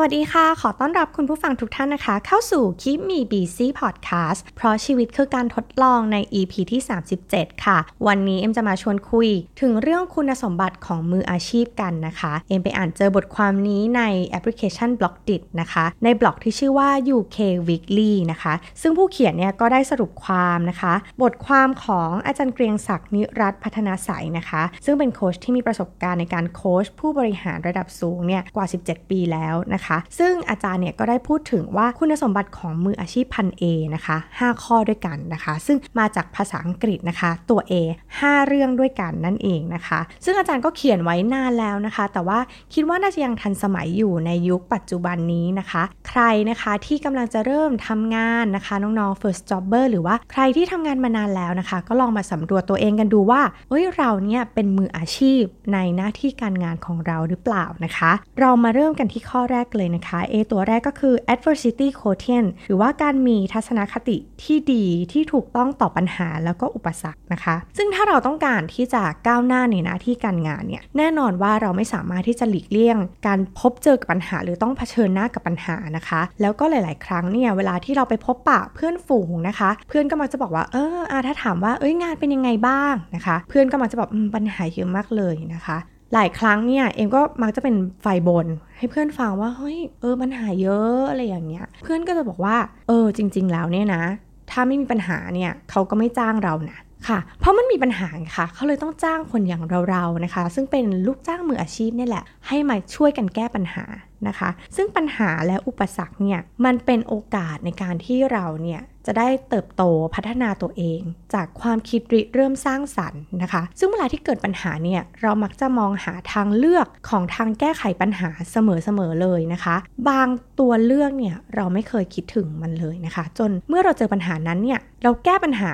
[0.00, 6.80] วัสดีค่ะ ขอต้อนรับคุณผู้ฟังทุกท่านนะคะ เข้าสู่ Keep Me Busy Podcast เพราะชีวิตคือการทดลองใน EP ที่
[7.22, 9.28] 37 ค่ะ วันนี้เอ็มจะมาชวนคุย
[9.60, 17.38] ถึงเรื่องคุณสมบัติของมืออาชีพกันนะคะ เอ็มไปอ่านเจอบทความนี้ในแอปพลิเคชัน b l o กดินะคะ ในบล็อกที่ชื่อว่า UK
[17.68, 29.87] Weekly นะคะ ซึ่งผู้เขียนเนี่ยก็ได้สรุปความนะคะ บทความของอาจารย์เกรียงศักดิ์นิรัติพัฒนะศัยนะคะ ซึ่งเป็นโค้ชที่มีประสบการณ์ในการโค้ชผู้บริหารระดับสูงเนี่ยกว่า 17 ปีแล้วนะคะ
[30.18, 33.62] ซึ่งอาจารย์เนี่ยก็ได้พูดถึงว่าคุณสมบัติของมืออาชีพพันเอ
[33.94, 37.72] นะคะ 5 ข้อด้วยกันนะคะ ซึ่งมาจากภาษาอังกฤษนะคะ ตัว A
[38.16, 42.38] 5 เรื่องด้วยกันนั่นเองนะคะ ซึ่งอาจารย์ก็เขียนไว้นานแล้วนะคะ แต่ว่า
[42.74, 76.96] คิดว่าน่าจะยังทันสมัยอยู่ในยุคปัจจุบันนี้นะคะ ใครนะคะที่กำลังจะเริ่มทำงานนะคะน้องๆ first jobber หรือว่าใครที่ทำงานมานานแล้วนะคะ ก็ลองมาสำรวจตัวเองกันดูว่าเอ้ยเราเนี่ยเป็นมืออาชีพในหน้าที่การงานของเราหรือเปล่านะคะ เรามาเริ่มกันที่ข้อแรกเลยนะคะ A ตัวแรกก็คือ adversity quotient หรือว่าการมีทัศนคติที่ดีที่ถูกต้องต่อปัญหาแล้วก็อุปสรรคนะคะ ซึ่งถ้าเราต้องการที่จะก้าวหน้าในหน้าที่การงานเนี่ยแน่นอนว่าเราไม่สามารถที่จะหลีกเลี่ยง การพบเจอกับปัญหา หรือต้องเผชิญหน้ากับปัญหานะคะ แล้วก็หลาย
[77.00, 85.78] ๆ ครั้งเนี่ยเวลาที่เราไปพบปะเพื่อนฝูงนะคะ เพื่อนก็มักจะบอกว่าเอออาถ้าถามว่าเอ้ยงานเป็นยังไงบ้างนะคะ เพื่อนก็มักจะบอกปัญหาเยอะมากเลยนะคะ
[86.14, 92.56] หลายครั้งเนี่ยเอ็มก็มักจะเป็นไฟบน ให้เพื่อนฟังว่าเฮ้ยเออปัญหาเยอะอะไรอย่างเงี้ย เพื่อนก็จะบอกว่า
[92.88, 94.02] เออจริง ๆ แล้วเนี่ยนะ
[94.50, 103.84] ถ้าไม่มีปัญหาเนี่ยเขาก็ไม่จ้างเรานะ ค่ะ เพราะมันมีปัญหาค่ะ เขาเลยต้องจ้างคนอย่างเราๆนะคะ ซึ่งเป็นลูกจ้างมืออาชีพนี่แหละ ให้มาช่วยกันแก้ปัญหา
[104.28, 109.82] นะคะ ซึ่งปัญหาและอุปสรรคเนี่ย มันเป็นโอกาสในการที่เราเนี่ยจะได้เติบโต
[110.14, 111.00] พัฒนาตัวเอง
[111.34, 118.56] จากความคิดริเริ่มสร้างสรรค์นะคะ ซึ่งเวลาที่เกิดปัญหาเนี่ยเรามักจะมองหาทางเลือกของทางแก้ไขปัญหาเส
[118.98, 119.76] มอๆเลยนะคะ
[120.08, 120.28] บาง
[120.60, 125.72] ตัวเลือกเนี่ยเราไม่เคยคิดถึงมันเลยนะคะ จนเมื่อเราเจอปัญหานั้นเนี่ยเราแก้ปัญหา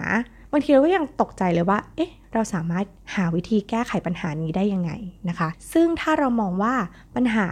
[0.55, 4.93] บางทีเราก็ยังตกใจเลยว่า เอ๊ะ เราสามารถหาวิธีแก้ไขปัญหานี้ได้ยังไง
[5.29, 6.75] นะคะ ซึ่งถ้าเรามองว่า
[7.15, 7.49] ปัญหา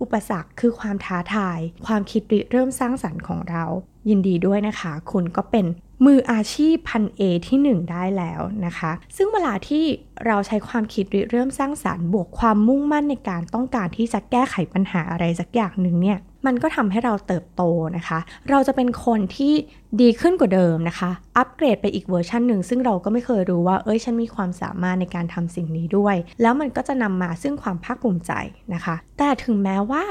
[0.00, 3.64] อุปสรรคคือความท้าทาย ความคิดริเริ่มสร้างสรรค์ของเรา
[4.08, 5.66] ยินดีด้วยนะคะ คุณก็เป็น
[6.04, 9.84] มืออาชีพพันเอที่ 1 ได้แล้วนะคะ ซึ่งเวลาที่
[10.26, 17.62] เราใช้ความคิดริเริ่มสร้างสารรค์ บวกความมุ่งมั่นในการต้องการที่จะแก้ไขปัญหาอะไรสักอย่างหนึ่งเนี่ย มันก็ทำให้เราเติบโต
[17.96, 18.18] นะคะ
[18.50, 19.54] เราจะเป็นคนที่
[20.00, 28.32] ดีขึ้นกว่าเดิมนะคะ อัปเกรดไปอีกเวอร์ชันหนึ่ง ซึ่งเราก็ไม่เคยรู้ว่า เอ้ย ฉันมีความสามารถในการทำสิ่งนี้ด้วย แล้วมันก็จะนำมาซึ่งความภาคภูมิใจ
[28.74, 30.04] นะคะ แต่ถึงแม้ว่า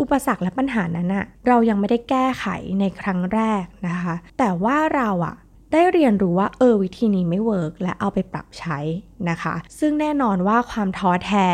[0.00, 2.46] อุปสรรคและปัญหานั้นอะเรายังไม่ได้แก้ไข
[2.80, 5.34] ในครั้งแรกนะคะ แต่ว่าเราอะ
[5.72, 8.78] ได้เรียนรู้ว่าเออวิธีนี้ไม่เวิร์กและเอาไปปรับใช้
[9.30, 11.48] นะคะ ซึ่งแน่นอนว่าความท้อแท้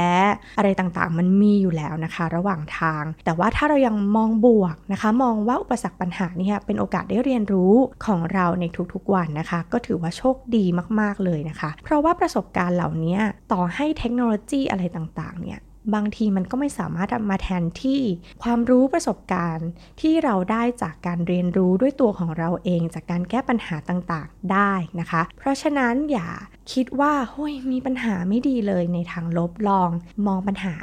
[0.59, 7.75] อะไรต่างๆ มันมีอยู่แล้วนะคะ ระหว่างทาง แต่ว่าถ้าเรายังมองบวกนะคะ มองว่าอุปสรรคปัญหานี่เป็นโอกาสได้เรียนรู้
[8.07, 10.65] ของเราในทุกๆวันนะคะ ก็ถือว่าโชคดี
[11.01, 13.19] มากๆเลยนะคะ เพราะว่าประสบการณ์เหล่านี้
[13.53, 15.61] ต่อให้เทคโนโลยีอะไรต่างๆเนี่ย
[15.95, 18.01] บางทีมันก็ไม่สามารถมาแทนที่
[18.43, 19.69] ความรู้ประสบการณ์
[20.01, 26.31] ที่เราได้จากการเรียนรู้ด้วยตัวของเราเอง จากการแก้ปัญหาต่างๆได้นะคะ เพราะฉะนั้นอย่า
[26.73, 29.91] คิดว่าเฮ้ยมีปัญหาไม่ดีเลยในทางลบลอง
[30.27, 30.75] มองปัญหา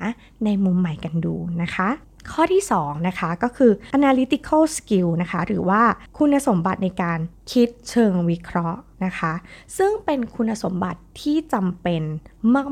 [0.46, 1.90] ในมุมใหม่กันดูนะคะ
[2.32, 5.82] ข้อที่ 2 นะคะ ก็คือ analytical skill นะคะ หรือว่า
[6.18, 7.20] คุณสมบัติในการ
[7.52, 9.34] คิดเชิงวิเคราะห์นะคะ
[9.78, 12.04] ซึ่งเป็นคุณสมบัติที่จำเป็น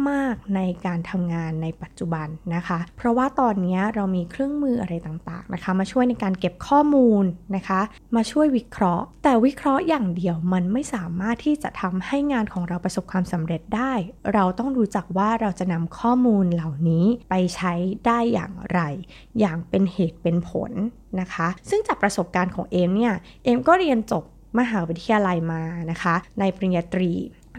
[0.09, 7.23] มาก ๆ ในการทำงานในปัจจุบันนะคะ เพราะว่าตอนนี้เรามีเครื่องมืออะไรต่าง ๆ นะคะ มาช่วยในการเก็บข้อมูล
[7.55, 7.81] นะคะ
[8.15, 13.93] มาช่วยวิเคราะห์ แต่วิเคราะห์อย่างเดียวมันไม่สามารถที่จะทำให้งานของเราประสบความสำเร็จได้
[14.33, 17.73] เราต้องรู้จักว่าเราจะนำข้อมูลเหล่านี้ไปใช้
[18.07, 18.79] ได้อย่างไร
[19.39, 20.71] อย่างเป็นเหตุเป็นผล
[21.19, 23.13] นะคะ ซึ่งจากประสบการณ์ของเอมเนี่ย
[23.43, 24.23] เอมก็เรียนจบ
[24.59, 25.61] มหาวิทยาลัยมา
[25.91, 27.11] นะคะ ในปริญญาตรี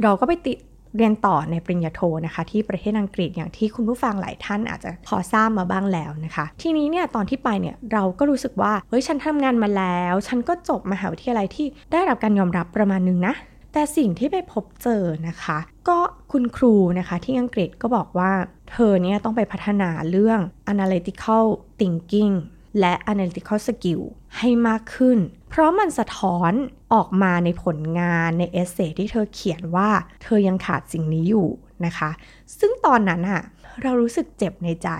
[0.02, 0.58] เราก็ไปติด
[0.96, 13.34] เรียนต่อในปริญญาโทนะคะ ที่ประเทศอังกฤษอย่างที่คุณผู้ฟังหลายท่านอาจจะพอทราบมาบ้างแล้วนะคะ ทีนี้เนี่ยตอนที่ไปเนี่ยเราก็รู้สึกว่าเฮ้ยฉันทำงานมาแล้ว ฉันก็จบมหาวิทยาลัยที่ได้รับการยอมรับประมาณนึงนะ
[13.72, 15.58] แต่สิ่งที่ไปพบเจอนะคะ
[15.88, 15.98] ก็
[16.32, 18.30] คุณครูนะคะที่อังกฤษก็บอกว่า
[18.70, 20.40] เธอเนี่ยต้องไปพัฒนาเรื่อง
[20.72, 21.44] analytical
[21.78, 22.34] thinking
[22.80, 24.02] และ analytical skill
[24.38, 25.18] ให้มากขึ้น
[25.50, 26.52] เพราะมันสะท้อน
[26.94, 29.88] ออกมาในผลงานในเอเซที่เธอเขียนว่า
[30.22, 31.48] เธอยังขาดสิ่งนี้อยู่
[31.86, 32.10] นะคะ
[32.58, 33.42] ซึ่งตอนนั้นอะ
[33.82, 34.90] เรารู้สึกเจ็บในใจ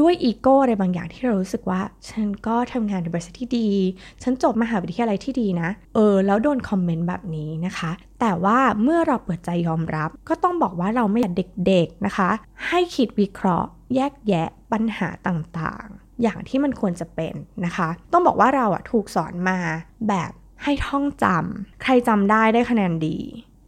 [0.00, 3.70] ด้วยอีโก้อะไรบางอย่างที่เรารู้สึกว่า ฉันก็ทำงานในบริษัทที่ดี
[4.22, 7.90] ฉันจบมหาวิทยาลัยที่ดีนะ เออ แล้วโดนคอมเมนต์แบบนี้นะคะ
[8.20, 11.34] แต่ว่าเมื่อเราเปิดใจยอมรับ ก็ต้องบอกว่าเราไม่อยาก
[11.66, 12.30] เด็กๆนะคะ
[12.68, 17.34] ให้คิดวิเคราะห์ แยกแยะปัญหาต่างๆ อย่างที่มันควรจะเป็น
[17.64, 19.58] นะคะ ต้องบอกว่าเราอะถูกสอนมา
[20.08, 20.32] แบบ
[20.62, 23.18] ให้ท่องจำใครจำได้ได้คะแนนดี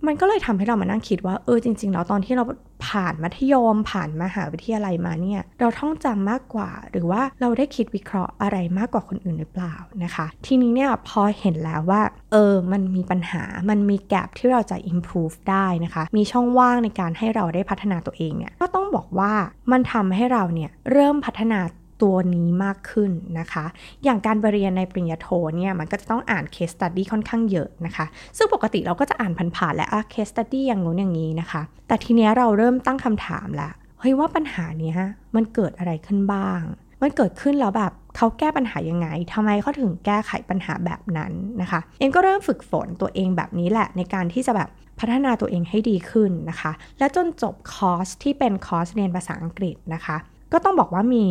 [0.07, 2.45] มันก็เลยทำให้เรามานั่งคิดว่าเออจริงๆแล้วตอนที่เรา
[2.87, 9.75] ผ่านมัธยม ผ่านมหาวิทยาลัยมาเนี่ย เราท่องจำมากกว่า หรือว่าเราได้คิดวิเคราะห์อะไรมากกว่าคนอื่นหรือเปล่า
[10.05, 19.33] นะคะ ทีนี้เนี่ยพอเห็นแล้วว่า เออ มันมีปัญหา มันมีแกลบที่เราจะ improve ได้นะคะ มีช่องว่างในการให้เราได้พัฒนาตัวเองเนี่ย ก็ต้องบอกว่า
[19.73, 21.61] มันทำให้เราเนี่ยเริ่มพัฒนา
[22.03, 23.65] ตัวนี้มากขึ้นนะคะ
[24.05, 28.07] อย่างการไปเรียนในปริญญาโทเนี่ยมันก็จะต้องอ่าน case study ค่อนข้างเยอะนะคะ
[28.37, 33.71] ซึ่งปกติเราก็จะอ่านผ่านๆและอะ case study อย่างงู้นอย่างนี้นะคะ แต่ทีเนี้ยเราเริ่มตั้งคำถามละ
[34.01, 34.97] เฮ้ยว่าปัญหาเนี้ย
[35.37, 36.61] มันเกิดอะไรขึ้นบ้าง
[37.03, 44.69] มันเกิดขึ้นแล้วแบบเขาแก้ปัญหายังไงทำไมเขาถึงแก้ไขปัญหาแบบนั้นนะคะ เอ็มก็เริ่มฝึกฝนตัวเองแบบนี้แหละในการที่จะแบบ
[44.99, 50.17] พัฒนาตัวเองให้ดีขึ้นนะคะ และจนจบคอร์สที่เป็นคอร์สเรียนภาษาอังกฤษนะคะ
[50.53, 51.25] ก็ต้องบอกว่ามี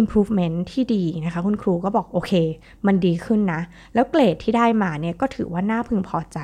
[0.00, 2.32] improvement ที่ดีนะคะ คุณครูก็บอกโอเค
[2.86, 3.60] มันดีขึ้นนะ
[3.94, 6.38] แล้วเกรดที่ได้มาเนี่ยก็ถือว่าน่าพึงพอใจ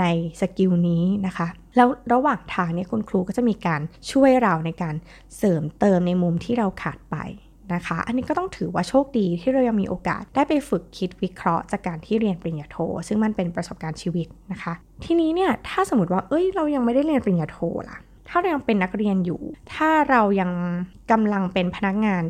[0.00, 0.04] ใน
[0.40, 3.80] skill นี้นะคะ แล้วระหว่างทางเนี่ยคุณครูก็จะมีการ
[4.10, 4.94] ช่วยเราในการ
[5.36, 7.16] เสริมเติมในมุมที่เราขาดไป
[7.74, 12.76] นะคะ อันนี้ก็ต้องถือว่าโชคดีที่เรายังมีโอกาสได้ไปฝึกคิดวิเคราะห์จากการที่เรียนปริญญาโท
[13.08, 14.72] ซึ่งมันเป็นประสบการณ์ชีวิตนะคะ
[15.04, 17.58] ทีนี้เนี่ยถ้าสมมติว่าเอ้ยเรายังไม่ได้เรียนปริญญาโท
[17.90, 17.98] ล่ะ
[18.28, 19.40] ถ้าเรายังเป็นนักเรียนอยู่
[19.74, 20.50] ถ้าเรายัง
[21.10, 22.22] กำลังเป็นพนักงาน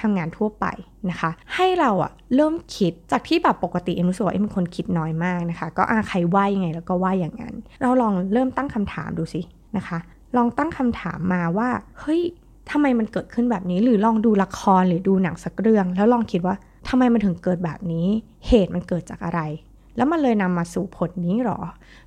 [0.00, 0.66] ทำงานทั่วไป
[1.10, 9.40] นะคะ ให้เราอะเริ่มคิดจากที่แบบปกติเอ็มรู้สึกว่าเอ็มเป็นคนคิดน้อยมากนะคะ ก็อาใครว่ายังไงแล้วก็ว่าอย่างนั้น เราลองเริ่มตั้งคำถามดูสิ
[9.76, 9.98] นะคะ
[10.36, 11.68] ลองตั้งคำถามมาว่า
[12.00, 12.20] เฮ้ย
[12.70, 16.54] ทำไมมันเกิดขึ้นแบบนี้ หรือลองดูละครหรือดูหนังสักเรื่อง แล้วลองคิดว่า
[16.88, 18.06] ทำไมมันถึงเกิดแบบนี้
[18.48, 19.40] เหตุมันเกิดจากอะไร
[19.96, 21.58] แล้วมันเลยนำมาสู่ผลนี้หรอ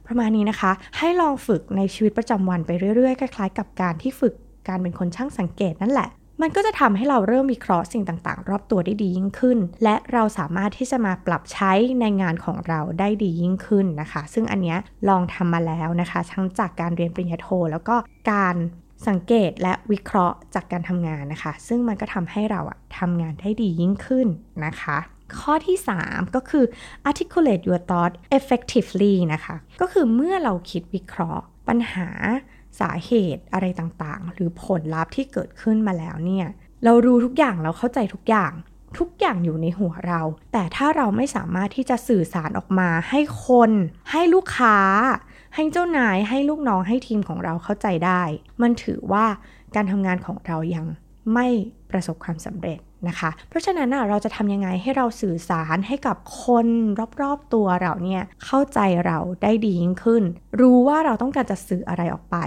[0.07, 4.33] ประมาณนี้นะคะ ให้ลองฝึกในชีวิตประจำวันไปเรื่อยๆ คล้ายๆ กับการที่ฝึก
[4.68, 6.09] การเป็นคนช่างสังเกตนั่นแหละ
[6.41, 11.71] มันก็จะทำให้เราเริ่มวิเคราะห์สิ่งต่างๆ รอบตัวได้ดียิ่งขึ้น และเราสามารถที่จะมาปรับใช้
[12.01, 14.75] ในงานของเราได้ดียิ่งขึ้นนะคะ ซึ่งอันนี้
[15.09, 17.95] ลองทำมาแล้วนะคะ ทั้งจากการเรียนปริญญาโท แล้วก็
[18.31, 18.56] การ
[19.07, 24.27] สังเกตและวิเคราะห์จากการทำงานนะคะ ซึ่งมันก็ทำให้เราอะทำงานได้ดียิ่งขึ้น
[24.65, 24.97] นะคะ
[25.39, 26.65] ข้อที่ 3 ก็คือ
[27.09, 32.09] articulate your thought effectively นะคะ ก็คือเมื่อเราคิดวิเคราะห์ปัญหา
[32.80, 36.48] สาเหตุอะไรต่างๆ หรือผลลัพธ์ที่เกิดขึ้นมาแล้วเนี่ย
[36.83, 38.51] เรารู้ทุกอย่างเราเข้าใจทุกอย่าง
[39.00, 40.21] ทุกอย่างอยู่ในหัวเรา
[40.54, 43.71] แต่ถ้าเราไม่สามารถที่จะสื่อสารออกมาให้คน
[44.12, 44.77] ให้ลูกค้า
[45.56, 48.21] ให้เจ้านาย ให้ลูกน้อง ให้ทีมของเราเข้าใจได้
[48.62, 49.25] มันถือว่า
[49.75, 50.86] การทำงานของเรายัง
[51.33, 51.48] ไม่
[51.91, 56.68] ประสบความสำเร็จนะคะ เพราะฉะนั้นเราจะทำยังไงให้เราสื่อสารให้กับคน
[57.21, 60.24] รอบๆตัวเราเนี่ยเข้าใจเราได้ดียิ่งขึ้น
[60.59, 62.38] รู้ว่าเราต้องการจะสื่ออะไรออกไป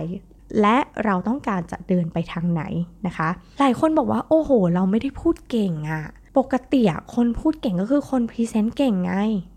[0.60, 2.62] และเราต้องการจะเดินไปทางไหน
[3.06, 3.28] นะคะ
[3.60, 6.04] หลายคนบอกว่า โอ้โห เราไม่ได้พูดเก่งอะ
[6.38, 6.82] ปกติ
[7.14, 9.14] คนพูดเก่งก็คือคน present เก่งไง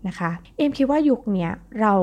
[0.08, 1.48] นะคะ เอ็มคิดว่ายุคนี้
[1.80, 1.94] เรา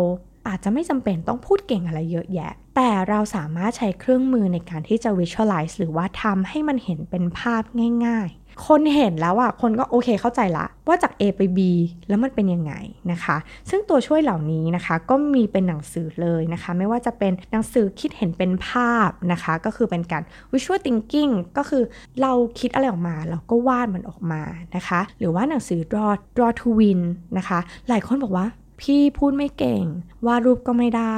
[0.47, 7.63] อาจจะไม่จำเป็นต้องพูดเก่งอะไรเยอะแยะ แต่เราสามารถใช้เครื่องมือในการที่จะ visualize หรือว่าทำให้มันเห็นเป็นภาพ
[8.05, 11.59] ง่ายๆ คนเห็นแล้วอะคนก็โอเคเข้าใจละ ว่าจาก A ไป B
[12.07, 12.73] แล้วมันเป็นยังไง
[13.11, 13.37] นะคะ
[13.69, 21.83] ซึ่งตัวช่วยเหล่านี้นะคะก็มีเป็นหนังสือเลยนะคะ ไม่ว่าจะเป็นหนังสือคิดเห็นเป็นภาพนะคะ ก็คือเป็นการ visual thinking ก็คือ
[22.21, 24.41] เราคิดอะไรออกมาเราก็วาดมันออกมา
[24.75, 27.01] นะคะ หรือว่าหนังสือ draw draw to win
[27.37, 27.59] นะคะ
[27.89, 28.45] หลายคนบอกว่า
[28.83, 29.85] พี่พูดไม่เก่ง
[30.27, 31.17] วาดรูปก็ไม่ได้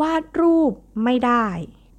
[0.00, 0.72] วาดรูป
[1.04, 1.46] ไม่ได้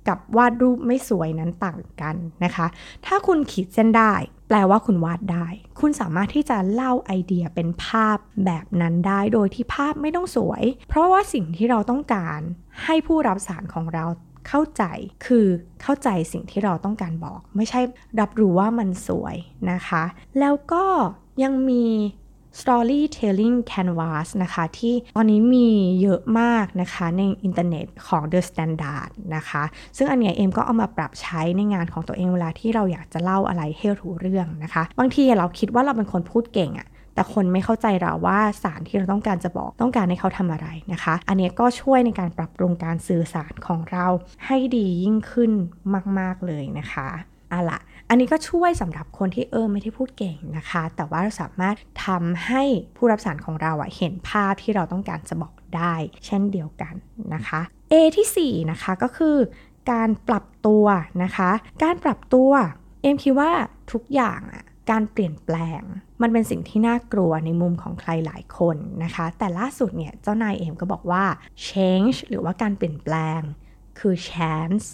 [0.08, 2.68] กับวาดรูปไม่สวยนั้นต่างกันนะคะ
[3.06, 4.14] ถ้าคุณขีดเส้นได้
[4.48, 5.48] แปลว่าคุณวาดได้
[5.80, 12.40] คุณสามารถที่จะเล่าไอเดียเป็นภาพแบบนั้นได้ โดยที่ภาพไม่ต้องสวย เพราะว่าสิ่งที่เราต้องการ
[12.84, 14.06] ให้ผู้รับสารของเรา
[14.48, 14.84] เข้าใจ
[15.26, 15.48] คือ
[15.82, 17.82] เข้าใจสิ่งที่เราต้องการบอก ไม่ใช่
[18.20, 19.36] รับรู้ว่ามันสวย
[19.72, 20.04] นะคะ
[20.40, 20.86] แล้วก็
[21.44, 21.86] ยังมี
[22.60, 25.70] Storytelling Canvas นะคะ ที่ตอนนี้มี
[26.02, 29.64] เยอะมากนะคะในอินเทอร์เน็ตของ The Standard นะคะ
[29.98, 44.06] ซึ่งอันเนี้ยเอ็มก็เอามาปรับใช้ในงานของตัวเองเวลาที่เราอยากจะเล่าอะไรให้รู้เรื่องนะคะ บางทีเราคิดว่าเราเป็นคนพูดเก่งอะแต่คนไม่เข้าใจเราว่าสารที่เราต้องการจะบอกต้องการให้เขาทำอะไรนะคะ อันนี้ก็ช่วยในการปรับปรุงการสื่อสารของเรา
[44.46, 45.52] ให้ดียิ่งขึ้น
[46.20, 47.10] มาก ๆ เลยนะคะ
[47.54, 52.64] อะละ อันนี้ก็ช่วยสำหรับคนที่เออไม่ได้พูดเก่งนะคะ แต่ว่าเราสามารถทำให้
[52.98, 55.94] ผู้รับสารของเราอะเห็นภาพที่เราต้องการจะบอกได้
[56.26, 56.94] เช่นเดียวกัน
[57.34, 59.38] นะคะ A ที่4นะคะก็คือ
[59.92, 60.86] การปรับตัว
[61.24, 61.52] นะคะ
[61.84, 62.52] การปรับตัว
[63.02, 63.52] เอ็มคิดว่า
[63.92, 65.82] ทุกอย่างอะการเปลี่ยนแปลง
[66.22, 71.24] มันเป็นสิ่งที่น่ากลัวในมุมของใครหลายคนนะคะ แต่ล่าสุดเนี่ยเจ้านายเอ็มก็บอกว่า
[71.68, 73.42] change หรือว่าการเปลี่ยนแปลง
[74.00, 74.86] คือ chance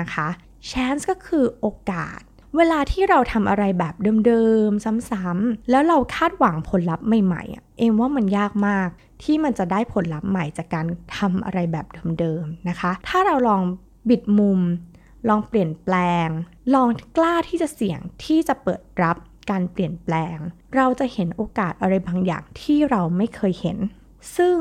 [0.00, 0.28] นะคะ
[0.70, 2.20] chance ก็คือโอกาส
[2.56, 3.94] เวลาที่เราทำอะไรแบบ
[4.26, 8.88] เดิมๆ ซ้ำๆ แล้วเราคาดหวังผลลัพธ์ใหม่ๆอะเอ็มว่ามันยากมาก
[9.22, 10.86] ที่มันจะได้ผลลัพธ์ใหม่จากการ
[11.16, 11.86] ทำอะไรแบบ
[12.18, 13.62] เดิมๆ นะคะ ถ้าเราลอง
[14.08, 14.60] บิดมุม
[15.28, 15.94] ลองเปลี่ยนแปล
[16.26, 16.28] ง
[16.74, 19.16] ลองกล้าที่จะเสี่ยงที่จะเปิดรับ
[19.50, 20.36] การเปลี่ยนแปลง
[20.76, 23.78] เราจะเห็นโอกาสอะไรบางอย่างที่เราไม่เคยเห็น
[24.36, 24.56] ซึ่ง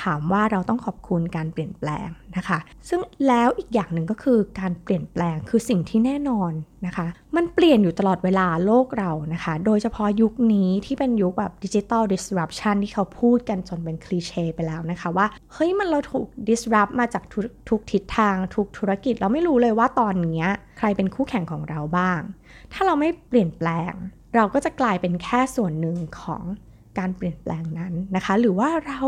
[0.00, 2.58] ถามว่าเราต้องขอบคุณการเปลี่ยนแปลงนะคะ
[2.88, 6.52] ซึ่งแล้วอีกอย่างหนึ่งก็คือการเปลี่ยนแปลงคือสิ่งที่แน่นอน
[6.86, 17.22] นะคะ มันเปลี่ยนอยู่ตลอดเวลาโลกเรานะคะ โดยเฉพาะยุคนี้ที่เป็นยุคแบบดิจิตอล disruption ที่เขาพูดกันจนเป็นคลีเช่ไปแล้วนะคะว่า เฮ้ยมันเราถูก disrupt มาจาก
[17.68, 20.44] ทุกทิศทาง ทุกธุรกิจเราไม่รู้เลยว่าตอนนี้
[20.78, 22.20] ใครเป็นคู่แข่งของเราบ้าง
[22.72, 23.92] ถ้าเราไม่เปลี่ยนแปลง
[24.36, 26.44] เราก็จะกลายเป็นแค่ส่วนหนึ่งของ
[26.98, 29.00] การเปลี่ยนแปลงนั้นนะคะ หรือว่าเรา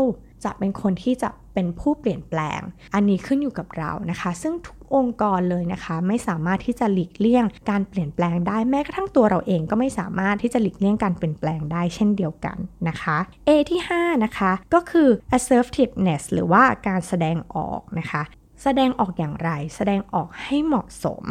[0.45, 2.61] จะเป็นคนที่จะเป็นผู้เปลี่ยนแปลง
[2.93, 18.23] อันนี้ขึ้นอยู่กับเรานะคะ ซึ่งทุกองค์กรเลยนะคะ ไม่สามารถที่จะหลีกเลี่ยงการเปลี่ยนแปลงได้แม้กระทั่งตัวเราเองก็ไม่สามารถที่จะหลีกเลี่ยงการเปลี่ยนแปลงได้เช่นเดียวกันนะคะ A ที่ 5 นะคะ ก็คือ assertiveness หรือว่าการแสดงออกนะคะ
[18.63, 21.23] แสดงออกอย่างไร แสดงออกให้เหมาะสม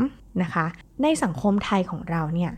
[0.42, 0.66] นะคะ
[1.02, 2.52] ในสังคมไทยของเราเนี่ย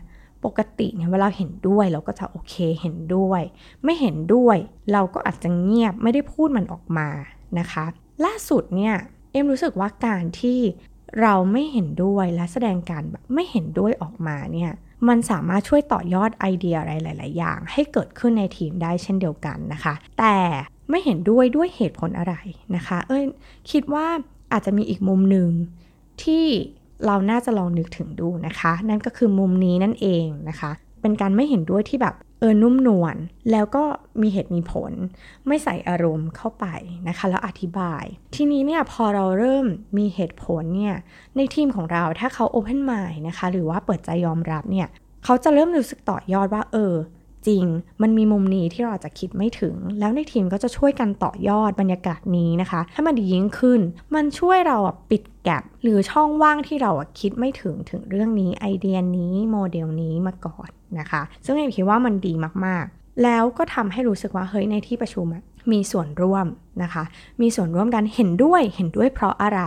[0.45, 3.41] ปกติเนี่ยเวลาเห็นด้วยเราก็จะโอเคเห็นด้วย
[3.83, 4.57] ไม่เห็นด้วย
[4.93, 7.09] เราก็อาจจะเงียบไม่ได้พูดมันออกมา
[7.59, 7.85] นะคะ
[8.25, 8.95] ล่าสุดเนี่ย
[9.31, 10.59] เอ็มรู้สึกว่าการที่
[11.21, 14.71] เราไม่เห็นด้วยและแสดงการแบบไม่เห็นด้วยออกมาเนี่ย
[15.07, 20.37] มันสามารถช่วยต่อยอดไอเดียอะไรหลาย ๆ อย่าง ให้เกิดขึ้นในทีมได้เช่นเดียวกันนะคะ แต่
[20.89, 22.33] ไม่เห็นด้วยด้วยเหตุผลอะไร
[22.75, 23.23] นะคะ เอ้ย
[23.71, 24.07] คิดว่า
[24.51, 25.49] อาจจะมีอีกมุมหนึ่ง
[26.23, 26.45] ที่
[27.05, 33.15] เราน่าจะลองนึกถึงดูนะคะ นั่นก็คือมุมนี้นั่นเองนะคะ เป็นการไม่เห็นด้วยที่แบบเออนุ่มนวล
[33.51, 33.83] แล้วก็
[34.21, 34.93] มีเหตุมีผล
[35.47, 36.65] ไม่ใส่อารมณ์เข้าไป
[37.07, 38.03] นะคะ แล้วอธิบาย
[38.35, 39.65] ทีนี้เนี่ยพอเราเริ่ม
[39.97, 40.95] มีเหตุผลเนี่ย
[41.37, 44.87] ในทีมของเราถ้าเขา Open Mind นะคะ หรือว่าเปิดใจยอมรับเนี่ย
[45.25, 46.93] เขาจะเริ่มรู้สึกต่อยอดว่าเออ
[47.47, 47.65] จริง
[48.01, 53.81] มันมีมุมนี้ที่เราอาจจะคิดไม่ถึง แล้วในทีมก็จะช่วยกันต่อยอดบรรยากาศนี้นะคะ ให้มันดียิ่งขึ้น
[54.15, 54.77] มันช่วยเรา
[55.09, 62.33] ปิดแกลบหรือช่องว่างที่เราคิดไม่ถึงถึงเรื่องนี้ไอเดียนี้โมเดลนี้มาก่อนนะคะ ซึ่งเอ็มคิดว่ามันดี
[62.65, 65.27] มากๆ แล้วก็ทำให้รู้สึกว่าเฮ้ยในที่ประชุม
[65.71, 66.47] มีส่วนร่วม
[66.83, 67.03] นะคะ
[67.41, 69.61] มีส่วนร่วมกันเห็นด้วยเห็นด้วยเพราะอะไร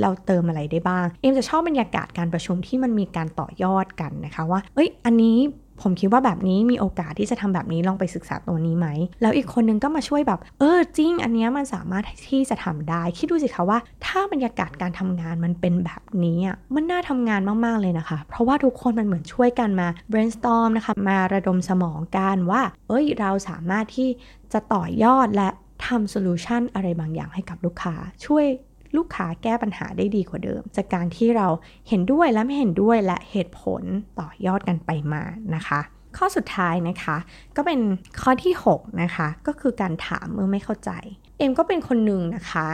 [0.00, 5.38] เราเติมอะไรได้บ้าง เอ็มจะชอบบรรยากาศการประชุมที่มันมีการต่อยอดกันนะคะว่า เอ้ย อันนี้
[5.82, 8.88] ผมคิดว่าแบบนี้มีโอกาสที่จะทำแบบนี้ลองไปศึกษาตัวนี้ไหม
[9.22, 24.08] แล้วอีกคนนึงก็มาช่วยแบบ เออจริง อันนี้มันสามารถที่จะทำได้ คิดดูสิคะว่า ถ้าบรรยากาศการทำงานมันเป็นแบบนี้อะมันน่าทำงานมากๆเลยนะคะ เพราะว่าทุกคนมันเหมือนช่วยกันมา brainstorm นะคะ มาระดมสมองกันว่า เอ้ยเราสามารถที่
[24.52, 25.48] จะต่อยอดและ
[25.86, 27.94] ทำโซลูชันอะไรบางอย่างให้กับลูกค้า
[28.26, 28.46] ช่วย
[28.96, 31.48] ลูกค้าแก้ปัญหาได้ดีกว่าเดิม จากการที่เรา
[31.88, 33.82] เห็นด้วยและไม่เห็นด้วยและเหตุผล
[34.20, 35.22] ต่อยอดกันไปมา
[35.54, 35.80] นะคะ
[36.16, 37.16] ข้อสุดท้ายนะคะ
[37.56, 37.80] ก็เป็น
[38.20, 40.90] ข้อที่ 6 นะคะ ก็คือการถามเมื่อไม่เข้าใจ
[41.38, 42.68] เอ็มก็เป็นคนหนึ่งนะคะ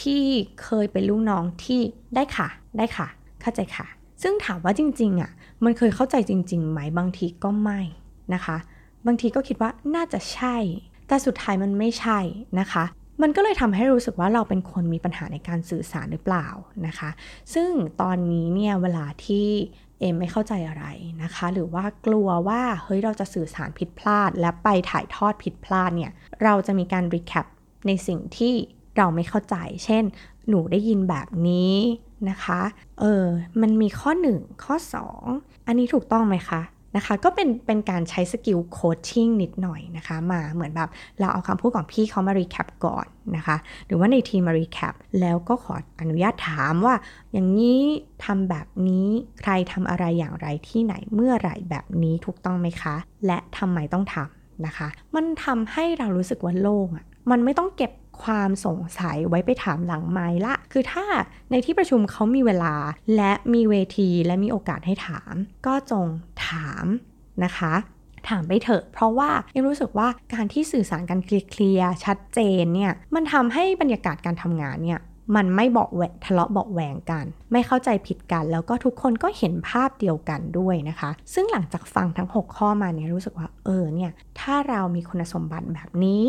[0.00, 0.22] ที่
[0.62, 1.80] เคยเป็นลูกน้องที่
[2.14, 2.48] ได้ค่ะ
[2.78, 3.08] ได้ค่ะ
[3.40, 3.86] เข้าใจค่ะ
[4.22, 5.30] ซึ่งถามว่าจริงๆอะ่ะ
[5.64, 7.80] มันเคยเข้าใจจริงๆไหมบางทีก็ไม่
[8.34, 8.56] นะคะ
[9.06, 10.56] บางทีก็คิดว่าน่าจะใช่
[11.08, 12.18] แต่สุดท้ายมันไม่ใช่
[12.60, 12.84] นะคะ
[13.22, 16.48] มันก็เลยทำให้รู้สึกว่าเราเป็นคนมีปัญหาในการสื่อสารหรือเปล่า
[16.86, 17.10] นะคะ
[17.54, 19.48] ซึ่งตอนนี้เนี่ยเวลาที่
[19.98, 20.84] เอมไม่เข้าใจอะไร
[21.22, 27.46] นะคะ หรือว่ากลัวว่าเฮ้ยเราจะสื่อสารผิดพลาด และไปถ่ายทอดผิดพลาดเนี่ยเราจะมีการ recap
[27.86, 28.54] ในสิ่งที่
[28.96, 30.04] เราไม่เข้าใจ เช่น
[30.48, 31.74] หนูได้ยินแบบนี้
[32.30, 32.60] นะคะ
[33.00, 33.24] เออ
[33.60, 34.74] มันมีข้อ 1 ข้อ
[35.22, 36.60] 2 อันนี้ถูกต้องไหมคะ
[36.96, 40.88] นะคะก็เป็นเป็นการใช้ skill coaching นิดหน่อยนะคะมาเหมือนแบบ
[41.20, 43.06] เราเอาคำพูดของพี่เขามา recap ก่อน
[43.36, 43.56] นะคะ
[43.86, 46.94] หรือว่าในทีมมา recap แล้วก็ขออนุญาตถามว่า
[47.32, 47.80] อย่างนี้
[48.24, 49.06] ทำแบบนี้
[49.40, 52.96] ใครทำอะไรอย่างไรที่ไหนเมื่อไหร่แบบนี้ถูกต้องไหมคะ
[53.26, 61.04] และทำไมต้องทำนะคะ มันทำให้เรารู้สึกว่าโล่งอะ่ะมันไม่ต้องเก็บ ความสงสัยไว้ไปถามหลังไม้ละ คือถ้า
[61.50, 62.74] ในที่ประชุมเขามีเวลา
[63.16, 65.34] และมีเวทีและมีโอกาสให้ถาม
[65.66, 66.06] ก็จง
[66.46, 66.84] ถาม
[67.44, 67.74] นะคะ
[68.28, 75.00] ถามไปเถอะ เพราะว่าเอ็มรู้สึกว่าการที่สื่อสารกันเคลียร์ชัดเจนเนี่ย มันทำให้บรรยากาศการทำงานเนี่ย
[75.36, 84.10] มันไม่บอกแหวทะเลาะเบาแหวงกัน ไม่เข้าใจผิดกัน แล้วก็ทุกคนก็เห็นภาพเดียวกันด้วยนะคะ ซึ่งหลังจากฟังทั้ง 6 ข้อมาเนี่ยรู้สึกว่าเออเนี่ย
[84.40, 86.24] ถ้าเรามีคุณสมบัติแบบนี้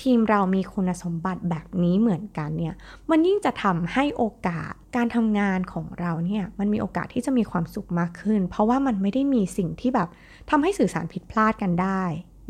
[0.00, 2.74] ทีมเรามีคุณสมบัติแบบนี้เหมือนกันเนี่ย
[3.10, 10.08] มันยิ่งจะทำให้โอกาสการทำงานของเราเนี่ยมันมีโอกาสที่จะมีความสุขมากขึ้น เพราะว่ามันไม่ได้มีสิ่งที่แบบ
[10.50, 12.02] ทำให้สื่อสารผิดพลาดกันได้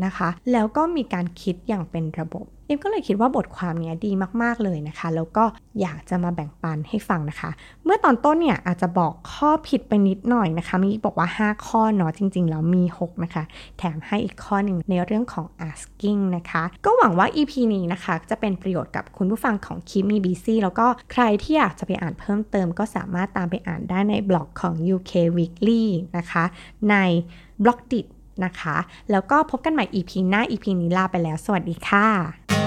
[0.05, 4.13] นะคะ แล้วก็มีการคิดอย่างเป็นระบบเอ็มก็เลยคิดว่าบทความนี้ดี
[4.43, 5.45] มาก ๆ เลยนะคะ แล้วก็
[5.81, 7.51] อยากจะมาแบ่งปันให้ฟังนะคะ
[7.85, 13.43] เมื่อตอนต้นเนี่ยอาจจะบอกข้อผิดไปนิดหน่อยนะคะมีบอกว่า 5 ข้อเนาะจริง ๆ แล้วมี 6 นะคะ
[13.79, 25.85] แถมให้อีกข้อหนึ่งในเรื่องของ asking นะคะ ก็หวังว่า EP นี้นะคะ จะเป็นประโยชน์กับคุณผู้ฟังของคิมีบีซีแล้วก็ใครที่อยากจะไปอ่านเพิ่มเติม ก็สามารถตามไปอ่านได้ในบล็อกของ UK Weekly
[26.17, 26.45] นะคะ
[26.91, 26.97] ใน
[27.65, 28.07] b l o g d i t
[28.45, 28.77] นะคะ
[29.11, 32.58] แล้วก็พบกันใหม่ EP หน้า EP นี้ลาไปแล้ว สวัสดีค่ะ